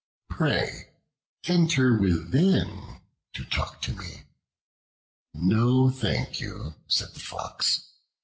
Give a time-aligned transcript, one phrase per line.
[0.31, 0.95] Pray
[1.43, 3.01] enter within
[3.33, 4.23] to talk with me."
[5.35, 7.87] "No, thank you," said the Fox.